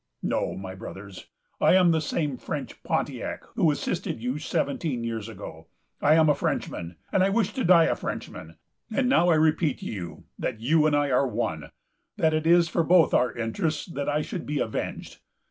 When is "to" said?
7.53-7.63, 9.81-9.85